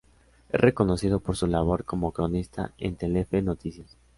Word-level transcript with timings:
Es 0.49 0.59
reconocido 0.59 1.19
por 1.19 1.37
su 1.37 1.45
labor 1.45 1.85
como 1.85 2.11
cronista 2.11 2.73
en 2.79 2.95
Telefe 2.95 3.43
Noticias. 3.43 3.99